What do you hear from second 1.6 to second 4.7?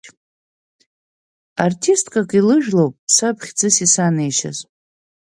Артисткак илыжәлоуп саб хьӡыс исанеишьаз.